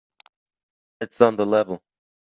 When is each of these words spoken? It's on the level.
It's 0.99 1.21
on 1.21 1.35
the 1.35 1.45
level. 1.45 1.83